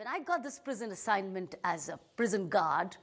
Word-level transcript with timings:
When 0.00 0.06
I 0.06 0.20
got 0.20 0.42
this 0.42 0.58
prison 0.58 0.92
assignment 0.92 1.56
as 1.62 1.90
a 1.90 2.00
prison 2.16 2.48
guard, 2.48 2.96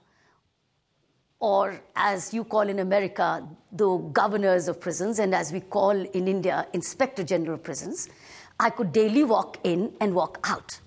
or 1.40 1.80
as 1.96 2.34
you 2.34 2.44
call 2.44 2.62
in 2.62 2.80
America, 2.80 3.48
the 3.72 3.98
governors 3.98 4.68
of 4.68 4.82
prisons, 4.82 5.20
and 5.20 5.36
as 5.36 5.54
we 5.54 5.60
call 5.60 5.92
in 5.92 6.28
India, 6.28 6.66
inspector 6.74 7.24
general 7.24 7.54
of 7.54 7.62
prisons, 7.62 8.10
I 8.60 8.72
could 8.72 8.92
daily 8.94 9.24
walk 9.24 9.60
in 9.64 9.94
and 10.02 10.16
walk 10.16 10.40
out. 10.50 10.80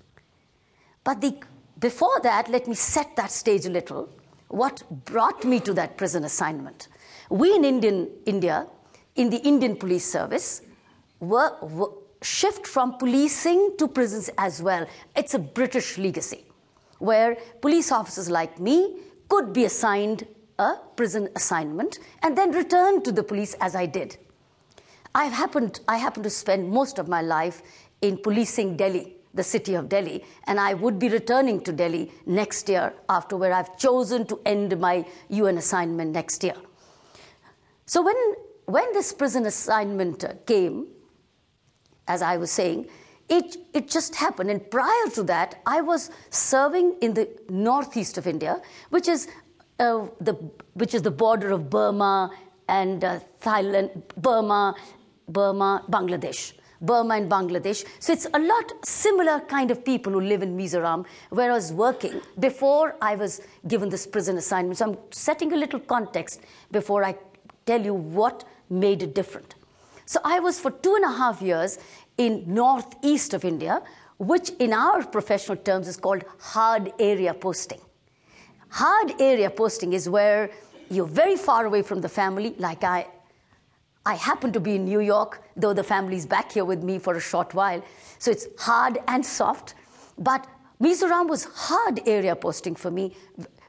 But 1.05 1.21
the, 1.21 1.37
before 1.79 2.19
that, 2.23 2.49
let 2.49 2.67
me 2.67 2.75
set 2.75 3.15
that 3.15 3.31
stage 3.31 3.65
a 3.65 3.69
little. 3.69 4.09
What 4.49 4.83
brought 5.05 5.45
me 5.45 5.61
to 5.61 5.73
that 5.75 5.95
prison 5.95 6.25
assignment? 6.25 6.89
We 7.29 7.55
in 7.55 7.63
Indian, 7.63 8.09
India, 8.25 8.67
in 9.15 9.29
the 9.29 9.37
Indian 9.37 9.77
police 9.77 10.11
service, 10.11 10.61
were, 11.21 11.55
were 11.61 11.91
shift 12.21 12.67
from 12.67 12.97
policing 12.97 13.75
to 13.77 13.87
prisons 13.87 14.29
as 14.37 14.61
well. 14.61 14.85
It's 15.15 15.33
a 15.33 15.39
British 15.39 15.97
legacy 15.97 16.45
where 16.99 17.35
police 17.61 17.91
officers 17.91 18.29
like 18.29 18.59
me 18.59 18.97
could 19.27 19.53
be 19.53 19.65
assigned 19.65 20.27
a 20.59 20.75
prison 20.95 21.27
assignment 21.35 21.97
and 22.21 22.37
then 22.37 22.51
return 22.51 23.01
to 23.01 23.11
the 23.11 23.23
police 23.23 23.55
as 23.55 23.75
I 23.75 23.87
did. 23.87 24.17
I 25.15 25.25
happened, 25.25 25.79
I 25.87 25.97
happened 25.97 26.23
to 26.25 26.29
spend 26.29 26.69
most 26.69 26.99
of 26.99 27.07
my 27.07 27.21
life 27.21 27.63
in 28.01 28.17
policing 28.17 28.77
Delhi, 28.77 29.15
the 29.33 29.43
city 29.43 29.73
of 29.73 29.89
Delhi, 29.89 30.23
and 30.45 30.59
I 30.59 30.75
would 30.75 30.99
be 30.99 31.09
returning 31.09 31.61
to 31.61 31.71
Delhi 31.71 32.11
next 32.25 32.69
year 32.69 32.93
after 33.09 33.35
where 33.35 33.53
I've 33.53 33.77
chosen 33.77 34.25
to 34.27 34.39
end 34.45 34.79
my 34.79 35.05
UN 35.29 35.57
assignment 35.57 36.11
next 36.11 36.43
year. 36.43 36.55
So 37.85 38.01
when, 38.03 38.15
when 38.65 38.93
this 38.93 39.11
prison 39.11 39.45
assignment 39.45 40.23
came, 40.45 40.87
as 42.13 42.21
I 42.21 42.35
was 42.43 42.51
saying, 42.51 42.79
it, 43.29 43.57
it 43.73 43.89
just 43.97 44.15
happened. 44.15 44.49
And 44.53 44.61
prior 44.77 45.07
to 45.17 45.23
that, 45.23 45.49
I 45.65 45.79
was 45.81 46.11
serving 46.29 46.95
in 47.01 47.13
the 47.13 47.29
northeast 47.49 48.17
of 48.17 48.27
India, 48.27 48.61
which 48.89 49.07
is, 49.07 49.27
uh, 49.79 50.07
the, 50.27 50.33
which 50.73 50.93
is 50.93 51.01
the 51.01 51.15
border 51.23 51.51
of 51.51 51.69
Burma 51.69 52.31
and 52.67 53.03
uh, 53.03 53.19
Thailand, 53.41 53.89
Burma, 54.17 54.75
Burma, 55.27 55.85
Bangladesh. 55.89 56.53
Burma 56.81 57.13
and 57.15 57.29
Bangladesh. 57.31 57.85
So 57.99 58.11
it's 58.11 58.27
a 58.33 58.39
lot 58.39 58.71
similar 58.83 59.39
kind 59.41 59.69
of 59.69 59.85
people 59.85 60.11
who 60.13 60.19
live 60.19 60.41
in 60.41 60.57
Mizoram 60.57 61.05
where 61.29 61.51
I 61.51 61.53
was 61.53 61.71
working 61.71 62.19
before 62.39 62.95
I 63.01 63.13
was 63.15 63.41
given 63.67 63.87
this 63.89 64.07
prison 64.07 64.35
assignment. 64.37 64.79
So 64.79 64.85
I'm 64.87 64.97
setting 65.11 65.53
a 65.53 65.55
little 65.55 65.79
context 65.79 66.41
before 66.71 67.03
I 67.03 67.15
tell 67.67 67.81
you 67.89 67.93
what 67.93 68.43
made 68.69 69.03
it 69.03 69.13
different. 69.13 69.53
So 70.11 70.19
I 70.25 70.41
was 70.41 70.59
for 70.59 70.71
two 70.71 70.95
and 70.95 71.05
a 71.05 71.11
half 71.17 71.41
years 71.41 71.79
in 72.17 72.43
northeast 72.45 73.33
of 73.33 73.45
India, 73.45 73.81
which 74.17 74.49
in 74.59 74.73
our 74.73 75.05
professional 75.05 75.55
terms 75.55 75.87
is 75.87 75.95
called 75.95 76.25
hard 76.37 76.91
area 76.99 77.33
posting. 77.33 77.79
Hard 78.67 79.13
area 79.21 79.49
posting 79.49 79.93
is 79.93 80.09
where 80.09 80.49
you're 80.89 81.05
very 81.21 81.37
far 81.37 81.65
away 81.65 81.81
from 81.81 82.01
the 82.01 82.09
family, 82.09 82.55
like 82.57 82.83
I 82.83 83.07
I 84.05 84.15
happen 84.15 84.51
to 84.51 84.59
be 84.59 84.75
in 84.75 84.83
New 84.83 84.99
York, 84.99 85.43
though 85.55 85.73
the 85.73 85.83
family's 85.83 86.25
back 86.25 86.51
here 86.51 86.65
with 86.65 86.83
me 86.83 86.99
for 86.99 87.15
a 87.15 87.21
short 87.21 87.53
while. 87.53 87.81
So 88.19 88.31
it's 88.31 88.47
hard 88.57 88.97
and 89.07 89.25
soft. 89.25 89.75
But 90.17 90.45
Mizoram 90.81 91.29
was 91.29 91.45
hard 91.45 92.01
area 92.05 92.35
posting 92.35 92.75
for 92.75 92.91
me. 92.91 93.15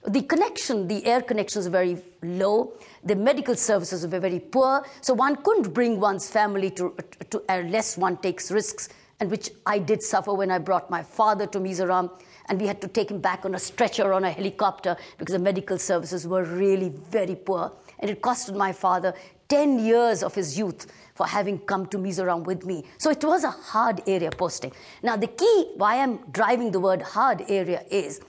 The 0.07 0.23
connection, 0.23 0.89
the 0.89 1.07
air 1.07 1.23
connections 1.23 1.67
were 1.67 1.71
very 1.71 2.03
low. 2.23 2.73
The 3.05 3.15
medical 3.15 3.55
services 3.55 4.05
were 4.07 4.19
very 4.19 4.41
poor. 4.41 4.85
So 5.01 5.15
one 5.15 5.37
couldn't 5.37 5.73
bring 5.73 6.01
one's 6.01 6.29
family 6.29 6.71
to, 6.71 6.95
to 7.31 7.43
unless 7.49 7.97
one 7.97 8.17
takes 8.17 8.51
risks, 8.51 8.89
and 9.21 9.31
which 9.31 9.51
I 9.65 9.79
did 9.79 10.03
suffer 10.03 10.35
when 10.35 10.51
I 10.51 10.59
brought 10.59 10.91
my 10.91 11.05
father 11.05 11.47
to 11.47 11.61
Mizoram. 11.61 12.11
And 12.49 12.61
we 12.61 12.67
had 12.67 12.81
to 12.81 12.89
take 12.89 13.13
him 13.13 13.21
back 13.21 13.45
on 13.45 13.55
a 13.55 13.59
stretcher 13.61 14.13
on 14.13 14.25
a 14.25 14.31
helicopter 14.31 14.97
because 15.19 15.35
the 15.35 15.39
medical 15.39 15.79
services 15.79 16.27
were 16.27 16.43
really 16.43 16.89
very 16.89 17.37
poor. 17.37 17.71
And 18.01 18.11
it 18.11 18.21
costed 18.21 18.57
my 18.57 18.73
father 18.73 19.15
10 19.49 19.79
years 19.79 20.25
of 20.25 20.35
his 20.35 20.59
youth 20.59 20.87
for 21.15 21.27
having 21.27 21.61
come 21.61 21.87
to 21.87 21.99
Mizoram 21.99 22.43
with 22.43 22.67
me. 22.67 22.85
So 22.99 23.11
it 23.11 23.23
was 23.23 23.45
a 23.45 23.51
hard 23.51 24.03
area 24.09 24.31
posting. 24.31 24.73
Now, 25.03 25.17
the 25.17 25.29
key 25.29 25.73
why 25.77 26.01
I'm 26.01 26.19
driving 26.33 26.73
the 26.73 26.81
word 26.81 27.03
hard 27.03 27.45
area 27.49 27.85
is 27.89 28.21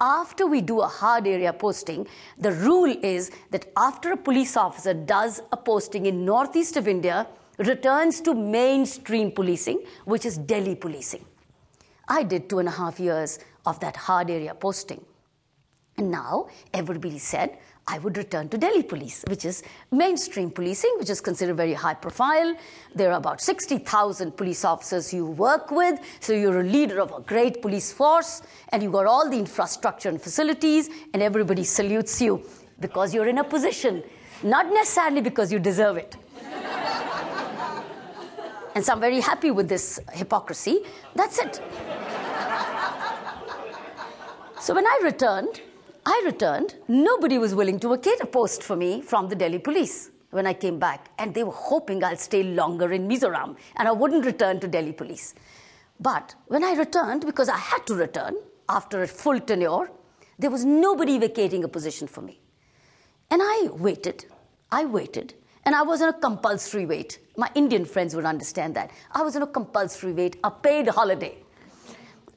after 0.00 0.46
we 0.46 0.60
do 0.60 0.80
a 0.80 0.86
hard 0.86 1.26
area 1.26 1.52
posting, 1.52 2.06
the 2.38 2.52
rule 2.52 2.94
is 3.02 3.30
that 3.50 3.70
after 3.76 4.12
a 4.12 4.16
police 4.16 4.56
officer 4.56 4.94
does 4.94 5.42
a 5.52 5.56
posting 5.56 6.06
in 6.06 6.24
northeast 6.24 6.76
of 6.76 6.88
India, 6.88 7.26
returns 7.58 8.20
to 8.22 8.34
mainstream 8.34 9.30
policing, 9.30 9.84
which 10.04 10.24
is 10.24 10.38
Delhi 10.38 10.74
policing. 10.74 11.24
I 12.08 12.22
did 12.22 12.48
two 12.48 12.58
and 12.58 12.68
a 12.68 12.72
half 12.72 12.98
years 12.98 13.38
of 13.66 13.78
that 13.80 13.96
hard 13.96 14.30
area 14.30 14.54
posting. 14.54 15.04
And 15.96 16.10
now 16.10 16.48
everybody 16.72 17.18
said, 17.18 17.58
I 17.90 17.98
would 17.98 18.16
return 18.16 18.48
to 18.50 18.56
Delhi 18.56 18.84
police, 18.84 19.24
which 19.26 19.44
is 19.44 19.64
mainstream 19.90 20.52
policing, 20.52 20.94
which 21.00 21.10
is 21.10 21.20
considered 21.20 21.56
very 21.56 21.72
high 21.72 21.94
profile. 21.94 22.54
There 22.94 23.10
are 23.10 23.18
about 23.18 23.40
60,000 23.40 24.36
police 24.36 24.64
officers 24.64 25.12
you 25.12 25.26
work 25.26 25.72
with, 25.72 25.98
so 26.20 26.32
you're 26.32 26.60
a 26.60 26.62
leader 26.62 27.00
of 27.00 27.12
a 27.12 27.20
great 27.20 27.60
police 27.60 27.92
force, 27.92 28.42
and 28.68 28.80
you've 28.80 28.92
got 28.92 29.06
all 29.06 29.28
the 29.28 29.36
infrastructure 29.36 30.08
and 30.08 30.22
facilities, 30.22 30.88
and 31.12 31.20
everybody 31.20 31.64
salutes 31.64 32.22
you 32.22 32.44
because 32.78 33.12
you're 33.12 33.26
in 33.26 33.38
a 33.38 33.44
position, 33.44 34.04
not 34.44 34.66
necessarily 34.72 35.20
because 35.20 35.50
you 35.50 35.58
deserve 35.58 35.96
it. 35.96 36.16
and 38.76 38.84
so 38.84 38.92
I'm 38.92 39.00
very 39.00 39.20
happy 39.20 39.50
with 39.50 39.68
this 39.68 39.98
hypocrisy. 40.12 40.84
That's 41.16 41.40
it. 41.40 41.60
so 44.60 44.74
when 44.76 44.86
I 44.86 45.00
returned, 45.02 45.60
I 46.06 46.22
returned, 46.24 46.76
nobody 46.88 47.36
was 47.36 47.54
willing 47.54 47.78
to 47.80 47.90
vacate 47.90 48.20
a 48.20 48.26
post 48.26 48.62
for 48.62 48.74
me 48.74 49.02
from 49.02 49.28
the 49.28 49.36
Delhi 49.36 49.58
police 49.58 50.10
when 50.30 50.46
I 50.46 50.54
came 50.54 50.78
back, 50.78 51.10
and 51.18 51.34
they 51.34 51.44
were 51.44 51.52
hoping 51.52 52.02
I'll 52.02 52.16
stay 52.16 52.42
longer 52.42 52.92
in 52.92 53.08
Mizoram 53.08 53.56
and 53.76 53.86
I 53.88 53.92
wouldn't 53.92 54.24
return 54.24 54.60
to 54.60 54.68
Delhi 54.68 54.92
police. 54.92 55.34
But 55.98 56.34
when 56.46 56.64
I 56.64 56.72
returned, 56.72 57.26
because 57.26 57.48
I 57.48 57.58
had 57.58 57.86
to 57.86 57.94
return 57.94 58.36
after 58.68 59.02
a 59.02 59.06
full 59.06 59.40
tenure, 59.40 59.90
there 60.38 60.50
was 60.50 60.64
nobody 60.64 61.18
vacating 61.18 61.64
a 61.64 61.68
position 61.68 62.08
for 62.08 62.22
me. 62.22 62.40
And 63.30 63.42
I 63.44 63.68
waited, 63.72 64.24
I 64.72 64.86
waited, 64.86 65.34
and 65.66 65.74
I 65.74 65.82
was 65.82 66.00
on 66.00 66.08
a 66.08 66.18
compulsory 66.18 66.86
wait. 66.86 67.18
My 67.36 67.50
Indian 67.54 67.84
friends 67.84 68.16
would 68.16 68.24
understand 68.24 68.74
that. 68.76 68.90
I 69.12 69.22
was 69.22 69.36
on 69.36 69.42
a 69.42 69.46
compulsory 69.46 70.12
wait, 70.12 70.36
a 70.42 70.50
paid 70.50 70.88
holiday. 70.88 71.36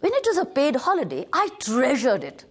When 0.01 0.11
it 0.13 0.25
was 0.27 0.37
a 0.37 0.45
paid 0.45 0.75
holiday, 0.75 1.25
I 1.31 1.47
treasured 1.59 2.25
it. 2.25 2.43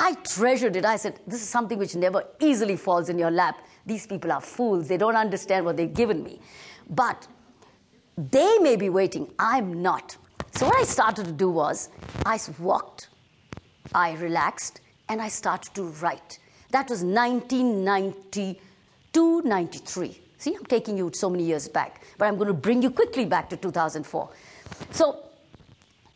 I 0.00 0.14
treasured 0.14 0.74
it. 0.76 0.86
I 0.86 0.96
said, 0.96 1.20
This 1.26 1.42
is 1.42 1.48
something 1.48 1.78
which 1.78 1.94
never 1.94 2.24
easily 2.40 2.76
falls 2.76 3.10
in 3.10 3.18
your 3.18 3.30
lap. 3.30 3.58
These 3.84 4.06
people 4.06 4.32
are 4.32 4.40
fools. 4.40 4.88
They 4.88 4.96
don't 4.96 5.14
understand 5.14 5.66
what 5.66 5.76
they've 5.76 5.92
given 5.92 6.24
me. 6.24 6.40
But 6.88 7.28
they 8.16 8.58
may 8.60 8.76
be 8.76 8.88
waiting. 8.88 9.30
I'm 9.38 9.82
not. 9.82 10.16
So, 10.52 10.64
what 10.66 10.76
I 10.76 10.84
started 10.84 11.26
to 11.26 11.32
do 11.32 11.50
was, 11.50 11.90
I 12.24 12.40
walked, 12.58 13.10
I 13.94 14.12
relaxed, 14.12 14.80
and 15.10 15.20
I 15.20 15.28
started 15.28 15.74
to 15.74 15.82
write. 15.82 16.38
That 16.70 16.88
was 16.88 17.04
1992 17.04 19.42
93. 19.42 20.18
See, 20.38 20.56
I'm 20.56 20.64
taking 20.64 20.96
you 20.96 21.10
so 21.12 21.28
many 21.28 21.44
years 21.44 21.68
back, 21.68 22.00
but 22.16 22.26
I'm 22.26 22.36
going 22.36 22.48
to 22.48 22.54
bring 22.54 22.82
you 22.82 22.90
quickly 22.90 23.26
back 23.26 23.50
to 23.50 23.58
2004. 23.58 24.30
So, 24.92 25.29